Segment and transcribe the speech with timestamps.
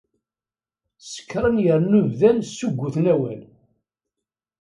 [1.11, 3.41] Sekṛen yernu bdan ssugguten awal.